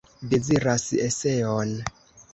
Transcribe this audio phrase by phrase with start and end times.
[0.29, 1.77] Deziras eseon.